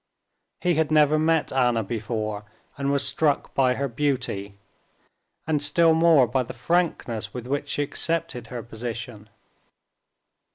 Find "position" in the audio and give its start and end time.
8.63-9.29